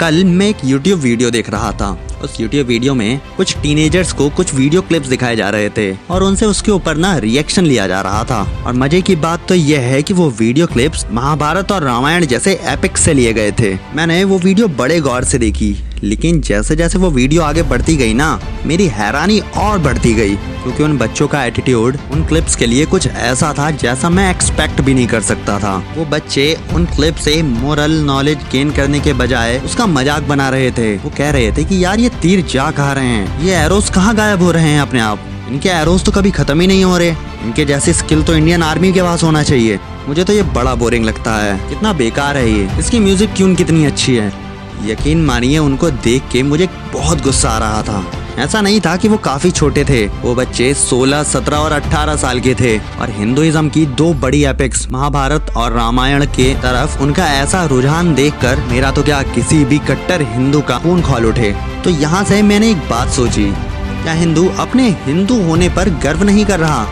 [0.00, 1.90] कल मैं एक YouTube वीडियो देख रहा था।
[2.24, 6.22] उस YouTube वीडियो में कुछ टीनेजर्स को कुछ वीडियो क्लिप्स दिखाए जा रहे थे और
[6.22, 9.80] उनसे उसके ऊपर ना रिएक्शन लिया जा रहा था। और मज़े की बात तो यह
[9.82, 14.22] है कि वो वीडियो क्लिप्स महाभारत और रामायण जैसे एपिक से लिए गए थे। मैंने
[14.24, 15.74] वो वीडियो बड़े गौर से देखी।
[16.04, 20.82] लेकिन जैसे जैसे वो वीडियो आगे बढ़ती गई ना, मेरी हैरानी और बढ़ती गई, क्योंकि
[20.82, 24.94] उन बच्चों का एटीट्यूड उन क्लिप्स के लिए कुछ ऐसा था जैसा मैं एक्सपेक्ट भी
[24.94, 29.58] नहीं कर सकता था। वो बच्चे उन क्लिप से मोरल नॉलेज गेन करने के बजाय
[29.58, 32.92] उसका मज़ाक बना रहे थे। वो कह रहे थे कि यार ये तीर जा कहा
[32.92, 33.44] रहे हैं?
[33.44, 35.28] ये एरोस कहाँ गायब हो रहे हैं अपने आप?
[35.48, 37.10] इनके एरोस तो कभी खत्म ही नहीं हो रहे।
[37.44, 41.04] इनके जैसे स्किल तो इंडियन आर्मी के पास होना चाहिए। मुझे तो ये बड़ा बोरिंग
[41.04, 44.32] लगता है। कितना बेकार है ये। इसकी म्यूज़िक ट्यून कितनी अच्छी है।
[44.84, 48.04] यकीन मानिए उनको देख के मुझे बहुत गुस्सा आ रहा था।
[48.38, 52.40] ऐसा नहीं था कि वो काफ़ी छोटे थे। वो बच्चे 16, 17 और 18 साल
[52.40, 57.64] के थे। और हिंदुइज्म की दो बड़ी एपिक्स महाभारत और रामायण के तरफ़ उनका ऐसा
[57.64, 62.24] रुझान देखकर मेरा तो क्या किसी भी कट्टर हिंदू का खून खोल उठे। तो यहाँ
[62.24, 63.44] से मैंने एक बात सोची।
[64.02, 66.86] क्या हिंदू अपने हिंदू होने पर गर्व नहीं कर रहा?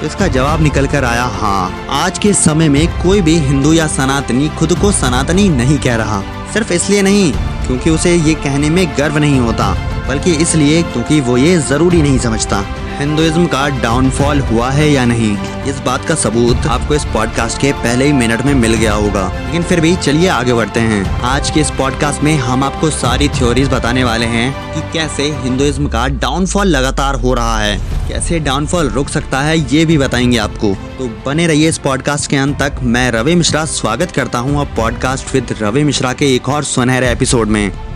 [0.00, 3.86] तो इसका जवाब निकल कर आया हाँ आज के समय में कोई भी हिंदू या
[3.86, 6.20] सनातनी खुद को सनातनी नहीं कह रहा,
[6.52, 7.32] सिर्फ़ इसलिए नहीं,
[7.66, 9.66] क्योंकि उसे ये कहने में गर्व नहीं होता।
[10.10, 12.64] बल्कि इसलिए क्योंकि वो ये ज़रूरी नहीं समझता।
[12.98, 17.72] हिंदुइज्म का डाउनफॉल हुआ है या नहीं, इस बात का सबूत आपको इस पॉडकास्ट के
[17.72, 21.50] पहले ही मिनट में मिल गया होगा। लेकिन फिर भी चलिए आगे बढ़ते हैं। आज
[21.50, 26.08] के इस पॉडकास्ट में हम आपको सारी थ्योरीज बताने वाले हैं कि कैसे हिंदुइज्म का
[26.08, 31.20] डाउनफॉल लगातार हो रहा है। कैसे डाउनफॉल रुक सकता है, ये भी बताएँगे आपको। तो
[31.26, 35.34] बने रहिए इस पॉडकास्ट के अंत तक। मैं रवि मिश्रा, स्वागत करता हूँ अब पॉडकास्ट
[35.34, 37.89] विद रवि मिश्रा के एक और सुनहरे एपिसोड में।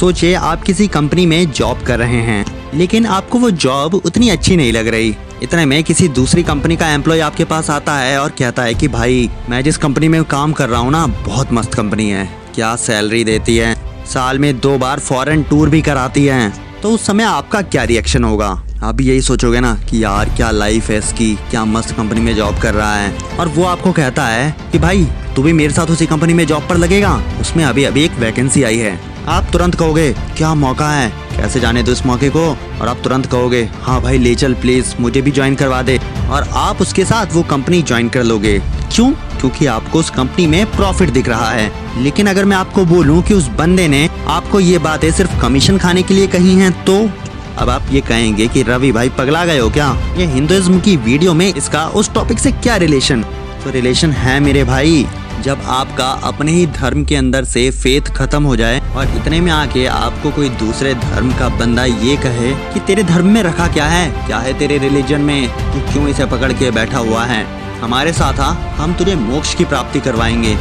[0.00, 2.44] सोचिए आप किसी कंपनी में जॉब कर रहे हैं,
[2.74, 6.88] लेकिन आपको वो जॉब उतनी अच्छी नहीं लग रही। इतने में किसी दूसरी कंपनी का
[6.88, 10.52] एम्प्लॉय आपके पास आता है और कहता है कि, भाई, मैं जिस कंपनी में काम
[10.52, 13.74] कर रहा हूँ ना, बहुत मस्त कंपनी है। क्या सैलरी देती है?
[14.06, 18.24] साल में दो बार फॉरेन टूर भी कराती है। तो उस समय आपका क्या रिएक्शन
[18.24, 18.62] होगा?
[18.84, 22.58] आप यही सोचोगे ना कि यार क्या लाइफ है इसकी, क्या मस्त कंपनी में जॉब
[22.58, 26.06] कर रहा है। और वो आपको कहता है कि भाई, तू भी मेरे साथ उसी
[26.06, 30.12] कंपनी में जॉब पर लगेगा। उसमें अभी अभी एक वैकेंसी आई है। आप तुरंत कहोगे,
[30.12, 31.12] क्या मौका है?
[31.36, 32.56] कैसे जाने दो इस मौके को?
[32.80, 36.00] और आप तुरंत कहोगे हाँ भाई, ले चल प्लीज़ मुझे भी ज्वाइन करवा दे।
[36.30, 38.62] और आप उसके साथ वो कंपनी ज्वाइन कर लोगे।
[38.92, 39.12] क्यों?
[39.12, 41.72] क्योंकि आपको उस कंपनी में प्रॉफिट दिख रहा है।
[42.02, 46.02] लेकिन अगर मैं आपको बोलूँ कि उस बंदे ने आपको ये बातें सिर्फ़ कमीशन खाने
[46.02, 47.10] के लिए कही हैं तो
[47.58, 49.86] अब आप ये कहेंगे कि रवि भाई पगला गए हो क्या?
[50.16, 53.22] ये हिंदुइज्म की वीडियो में इसका उस टॉपिक से क्या रिलेशन
[53.64, 55.06] तो रिलेशन है मेरे भाई,
[55.42, 59.50] जब आपका अपने ही धर्म के अंदर से फेथ खत्म हो जाए और इतने में
[59.52, 63.84] आके आपको कोई दूसरे धर्म का बंदा ये कहे कि तेरे धर्म में रखा क्या
[63.84, 64.10] है?
[64.26, 67.44] क्या है तेरे रिलीजन में तू क्यों इसे पकड़ के बैठा हुआ है?
[67.80, 70.56] हमारे साथ आ हम तुझे मोक्ष की प्राप्ति करवाएँगे।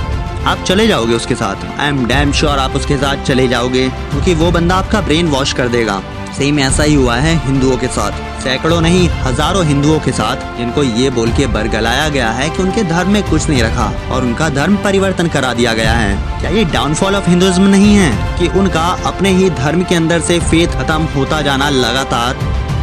[0.46, 4.34] आप चले जाओगे उसके साथ। आई एम डैम श्योर आप उसके साथ चले जाओगे, क्योंकि
[4.34, 6.02] वो बंदा आपका ब्रेन वॉश कर देगा।
[6.38, 10.84] सेम ऐसा ही हुआ है हिंदुओं के साथ। सैकड़ों नहीं, हज़ारों हिंदुओं के साथ जिनको
[10.84, 14.50] ये बोल के बरगलाया गया है कि उनके धर्म में कुछ नहीं रखा और उनका
[14.50, 18.86] धर्म परिवर्तन करा दिया गया है। क्या ये डाउनफॉल ऑफ़ हिंदुइज्म नहीं है कि उनका
[19.06, 22.38] अपने ही धर्म के अंदर से फेथ खत्म होता जाना लगातार?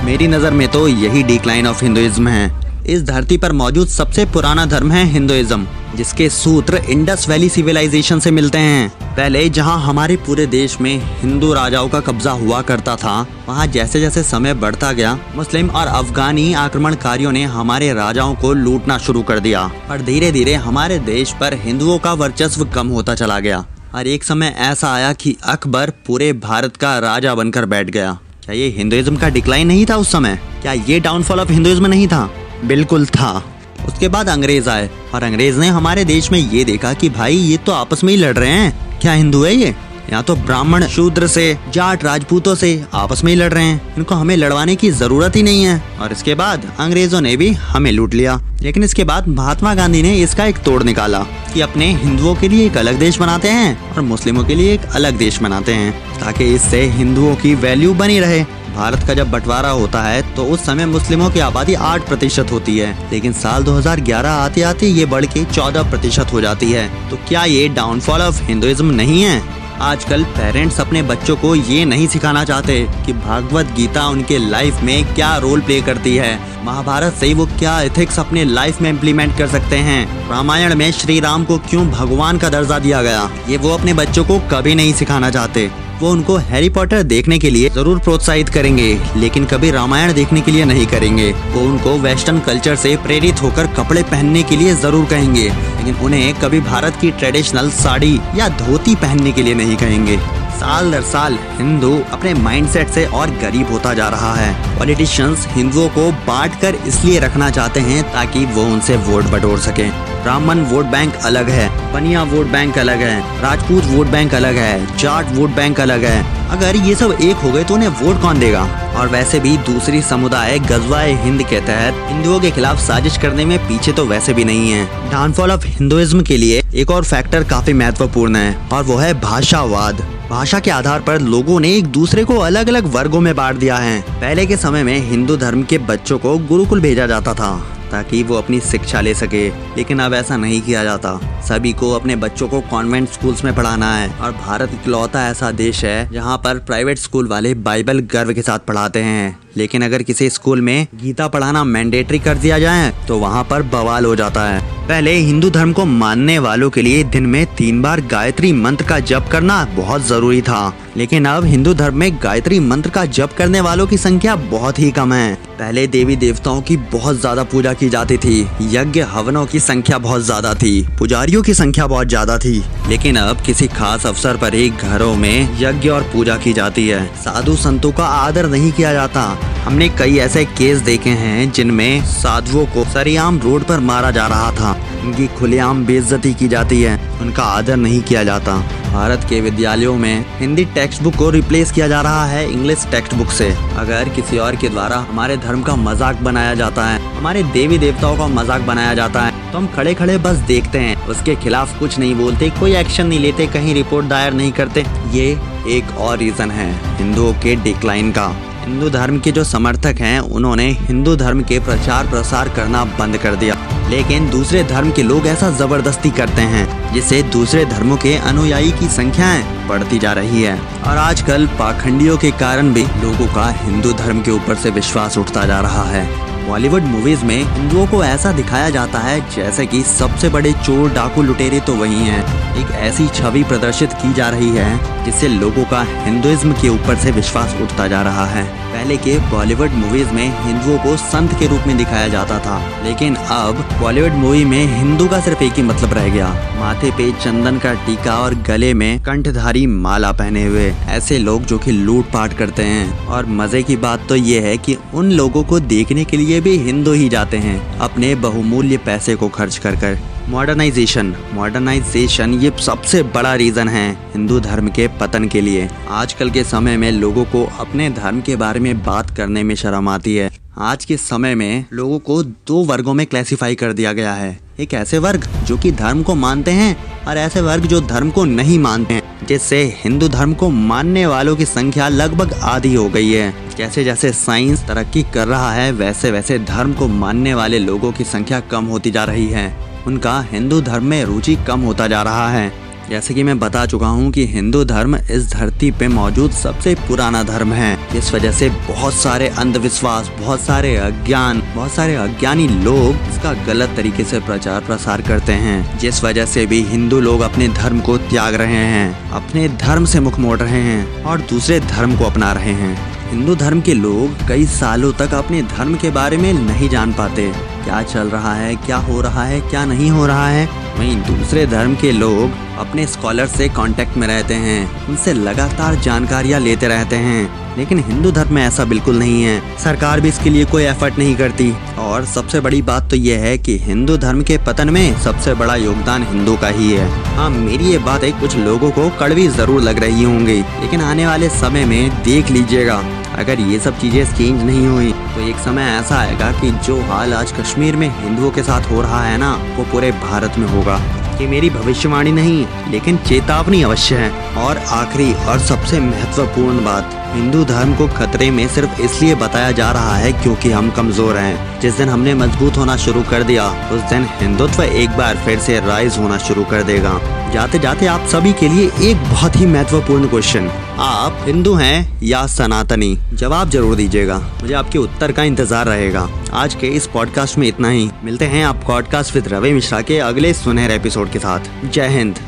[0.05, 2.53] मेरी नज़र में तो यही डिक्लाइन ऑफ़ हिंदुइज्म है।
[2.87, 5.67] इस धरती पर मौजूद सबसे पुराना धर्म है हिंदुइज्म
[5.97, 11.53] जिसके सूत्र इंडस वैली सिविलाइजेशन से मिलते हैं। पहले जहाँ हमारे पूरे देश में हिंदू
[11.53, 16.55] राजाओं का कब्जा हुआ करता था, वहाँ जैसे जैसे समय बढ़ता गया, मुस्लिम और अफगानी
[16.55, 21.55] आक्रमणकारियों ने हमारे राजाओं को लूटना शुरू कर दिया। और धीरे धीरे हमारे देश पर
[21.55, 26.33] हिंदुओं का वर्चस्व कम होता चला गया। और एक समय ऐसा आया कि अकबर पूरे
[26.33, 30.39] भारत का राजा बनकर बैठ गया। क्या ये हिंदुइज्म का डिक्लाइन नहीं था उस समय?
[30.63, 32.31] क्या ये डाउनफॉल ऑफ़ हिंदुइज्म नहीं था?
[32.65, 33.54] बिल्कुल था।
[33.89, 37.57] उसके बाद अंग्रेज़ आए। और अंग्रेज़ ने हमारे देश में ये देखा कि भाई, ये
[37.57, 39.75] तो आपस में ही लड़ रहे हैं। क्या हिंदू है ये?
[40.13, 44.15] या तो ब्राह्मण शूद्र से, जाट राजपूतों से आपस में ही लड़ रहे हैं। इनको
[44.15, 48.15] हमें लड़वाने की ज़रूरत ही नहीं है। और इसके बाद अंग्रेज़ों ने भी हमें लूट
[48.15, 52.49] लिया। लेकिन इसके बाद महात्मा गांधी ने इसका एक तोड़ निकाला कि अपने हिंदुओं के
[52.49, 56.21] लिए एक अलग देश बनाते हैं और मुस्लिमों के लिए एक अलग देश बनाते हैं,
[56.21, 58.45] ताकि इससे हिंदुओं की वैल्यू बनी रहे।
[58.75, 62.79] भारत का जब बंटवारा होता है तो उस समय मुस्लिमों की आबादी आठ प्रतिशत होती
[62.79, 67.17] है। लेकिन साल 2011 आते आते ये बढ़ के चौदह प्रतिशत हो जाती है। तो
[67.29, 69.43] क्या ये डाउनफॉल ऑफ़ हिंदुइज्म नहीं है?
[69.83, 75.15] आजकल पेरेंट्स अपने बच्चों को ये नहीं सिखाना चाहते कि भागवत गीता उनके लाइफ में
[75.15, 79.49] क्या रोल प्ले करती है। महाभारत से वो क्या एथिक्स अपने लाइफ में इम्प्लीमेंट कर
[79.49, 83.71] सकते हैं। रामायण में श्री राम को क्यों भगवान का दर्जा दिया गया, ये वो
[83.71, 85.71] अपने बच्चों को कभी नहीं सिखाना चाहते।
[86.01, 90.53] वो उनको हैरी पॉटर देखने के लिए ज़रूर प्रोत्साहित करेंगे, लेकिन कभी रामायण देखने के
[90.53, 95.05] लिए नहीं करेंगे। वो उनको वेस्टर्न कल्चर से प्रेरित होकर कपड़े पहनने के लिए ज़रूर
[95.07, 100.19] कहेंगे, लेकिन उन्हें कभी भारत की ट्रेडिशनल साड़ी या धोती पहनने के लिए नहीं कहेंगे।
[100.55, 105.89] साल दर साल हिंदू अपने माइंडसेट से और गरीब होता जा रहा है। पॉलिटिशियंस हिंदुओं
[105.91, 109.89] को बांट कर इसलिए रखना चाहते हैं ताकि वो उनसे वोट बटोर सके।
[110.25, 114.97] ब्राह्मण वोट बैंक अलग है, बनिया वोट बैंक अलग है, राजपूत वोट बैंक अलग है,
[114.97, 118.39] जाट वोट बैंक अलग है। अगर ये सब एक हो गए तो उन्हें वोट कौन
[118.41, 118.63] देगा?
[118.97, 123.59] और वैसे भी दूसरी समुदाय गजवाए हिंद के तहत हिंदुओं के खिलाफ साजिश करने में
[123.59, 127.73] पीछे तो वैसे भी नहीं है। डाउनफॉल ऑफ़ हिंदुइज्म के लिए एक और फैक्टर काफ़ी
[127.73, 132.39] महत्वपूर्ण है, और वो है भाषावाद। भाषा के आधार पर लोगों ने एक दूसरे को
[132.39, 136.19] अलग अलग वर्गों में बांट दिया है। पहले के समय में हिंदू धर्म के बच्चों
[136.19, 137.53] को गुरुकुल भेजा जाता था।
[137.95, 142.17] ताकि वो अपनी शिक्षा ले सके, लेकिन अब ऐसा नहीं किया जाता। सभी को अपने
[142.17, 146.59] बच्चों को कॉन्वेंट स्कूल्स में पढ़ाना है, और भारत इकलौता ऐसा देश है, जहाँ पर
[146.59, 151.29] प्राइवेट स्कूल वाले बाइबल गर्व के साथ पढ़ाते हैं। लेकिन अगर किसी स्कूल में गीता
[151.29, 155.73] पढ़ाना मैंडेटरी कर दिया जाए तो वहाँ पर बवाल हो जाता है। पहले हिंदू धर्म
[155.73, 160.07] को मानने वालों के लिए दिन में तीन बार गायत्री मंत्र का जप करना बहुत
[160.07, 164.35] ज़रूरी था। लेकिन अब हिंदू धर्म में गायत्री मंत्र का जप करने वालों की संख्या
[164.37, 168.41] बहुत ही कम है। पहले देवी देवताओं की बहुत ज़्यादा पूजा की जाती थी।
[168.73, 173.41] यज्ञ हवनों की संख्या बहुत ज़्यादा थी। पुजारियों की संख्या बहुत ज़्यादा थी। लेकिन अब
[173.41, 177.93] किसी खास अवसर पर ही घरों में यज्ञ और पूजा की जाती है। साधु संतों
[177.93, 183.39] का आदर नहीं किया जाता। हमने कई ऐसे केस देखे हैं जिनमें साधुओं को सरियाम
[183.41, 188.01] रोड पर मारा जा रहा था। उनकी खुलेआम बेइज्जती की जाती है। उनका आदर नहीं
[188.03, 188.57] किया जाता।
[188.93, 193.15] भारत के विद्यालयों में हिंदी टेक्स्ट बुक को रिप्लेस किया जा रहा है इंग्लिश टेक्स्ट
[193.15, 197.43] बुक से। अगर किसी और के द्वारा हमारे धर्म का मज़ाक बनाया जाता है, हमारे
[197.53, 201.35] देवी देवताओं का मज़ाक बनाया जाता है तो हम खड़े खड़े बस देखते हैं। उसके
[201.37, 205.27] खिलाफ कुछ नहीं बोलते, कोई एक्शन नहीं लेते, कहीं रिपोर्ट दायर नहीं करते। ये
[205.69, 208.27] एक और रीजन है हिंदुओं के डिक्लाइन का।
[208.65, 213.35] हिंदू धर्म के जो समर्थक हैं, उन्होंने हिंदू धर्म के प्रचार प्रसार करना बंद कर
[213.35, 213.57] दिया।
[213.91, 218.89] लेकिन दूसरे धर्म के लोग ऐसा ज़बरदस्ती करते हैं, जिससे दूसरे धर्मों के अनुयायी की
[218.89, 224.23] संख्याएँ बढ़ती जा रही है। और आजकल पाखंडियों के कारण भी लोगों का हिंदू धर्म
[224.23, 228.71] के ऊपर से विश्वास उठता जा रहा है। बॉलीवुड मूवीज़ में हिंदुओं को ऐसा दिखाया
[228.71, 233.43] जाता है जैसे कि सबसे बड़े चोर डाकू लुटेरे तो वही हैं। एक ऐसी छवि
[233.45, 238.03] प्रदर्शित की जा रही है जिससे लोगों का हिंदुइज्म के ऊपर से विश्वास उठता जा
[238.03, 242.39] रहा है पहले के बॉलीवुड मूवीज़ में हिंदुओं को संत के रूप में दिखाया जाता
[242.39, 246.29] था। लेकिन अब बॉलीवुड मूवी में हिंदू का सिर्फ़ एक ही मतलब रह गया।
[246.61, 251.59] माथे पे चंदन का टीका और गले में कंठधारी माला पहने हुए। ऐसे लोग जो
[251.59, 255.45] कि लूट पाट करते हैं। और मज़े की बात तो ये है कि उन लोगों
[255.45, 259.77] को देखने के लिए भी हिंदू ही जाते हैं। अपने बहुमूल्य पैसे को खर्च कर
[259.77, 259.99] कर।
[260.29, 266.45] मॉडर्नाइजेशन मॉडर्नाइजेशन ये सबसे बड़ा रीजन है हिंदू धर्म के पतन के लिए। आजकल के
[266.45, 270.31] समय में लोगों को अपने धर्म के बारे में बात करने में शर्म आती है।
[270.59, 274.75] आज के समय में लोगों को दो वर्गों में क्लासिफाई कर दिया गया है। एक
[274.75, 278.59] ऐसे वर्ग जो कि धर्म को मानते हैं और ऐसे वर्ग जो धर्म को नहीं
[278.59, 283.33] मानते हैं, जिससे हिंदू धर्म को मानने वालों की संख्या लगभग आधी हो गई है।
[283.57, 288.05] जैसे जैसे साइंस तरक्की कर रहा है, वैसे वैसे धर्म को मानने वाले लोगों की
[288.05, 292.29] संख्या कम होती जा रही है। उनका हिंदू धर्म में रुचि कम होता जा रहा
[292.31, 292.53] है।
[292.91, 297.23] जैसे कि मैं बता चुका हूँ कि हिंदू धर्म इस धरती पे मौजूद सबसे पुराना
[297.23, 303.09] धर्म है। इस वजह से बहुत सारे अंधविश्वास, बहुत सारे अज्ञान, बहुत सारे अज्ञानी लोग
[303.11, 307.49] इसका गलत तरीके से प्रचार प्रसार करते हैं। जिस वजह से भी हिंदू लोग अपने
[307.49, 311.97] धर्म को त्याग रहे हैं, अपने धर्म से मुख मोड़ रहे हैं और दूसरे धर्म
[311.97, 316.17] को अपना रहे हैं। हिंदू धर्म के लोग कई सालों तक अपने धर्म के बारे
[316.17, 317.33] में नहीं जान पाते।
[317.65, 320.64] क्या चल रहा है, क्या हो रहा है, क्या नहीं हो रहा है?
[320.79, 326.41] वहीं दूसरे धर्म के लोग अपने स्कॉलर से कांटेक्ट में रहते हैं। उनसे लगातार जानकारियाँ
[326.41, 330.45] लेते रहते हैं। लेकिन हिंदू धर्म में ऐसा बिल्कुल नहीं है। सरकार भी इसके लिए
[330.45, 334.39] कोई एफर्ट नहीं करती। और सबसे बड़ी बात तो यह है कि हिंदू धर्म के
[334.39, 338.37] पतन में सबसे बड़ा योगदान हिंदू का ही है। हाँ मेरी ये बात एक कुछ
[338.37, 342.83] लोगों को कड़वी ज़रूर लग रही होंगी। लेकिन आने वाले समय में देख लीजिएगा।
[343.15, 347.15] अगर ये सब चीज़ें चेंज नहीं हुई तो एक समय ऐसा आएगा कि जो हाल
[347.15, 350.81] आज कश्मीर में हिंदुओं के साथ हो रहा है ना, वो पूरे भारत में होगा।
[351.15, 357.45] ये मेरी भविष्यवाणी नहीं, लेकिन चेतावनी अवश्य है। और आखिरी और सबसे महत्वपूर्ण बात, हिंदू
[357.45, 361.77] धर्म को खतरे में सिर्फ़ इसलिए बताया जा रहा है क्योंकि हम कमज़ोर हैं। जिस
[361.79, 365.99] दिन हमने मज़बूत होना शुरू कर दिया, उस दिन हिंदुत्व एक बार फिर से राइज
[365.99, 366.99] होना शुरू कर देगा।
[367.35, 370.47] जाते जाते आप सभी के लिए एक बहुत ही महत्वपूर्ण क्वेश्चन
[370.81, 372.99] आप हिंदू हैं या सनातनी?
[373.13, 377.69] जवाब ज़रूर दीजिएगा। मुझे आपके उत्तर का इंतज़ार रहेगा। आज के इस पॉडकास्ट में इतना
[377.69, 381.89] ही। मिलते हैं आप पॉडकास्ट विद रवि मिश्रा के अगले सुनहरे एपिसोड के साथ। जय
[381.89, 382.19] हिंद।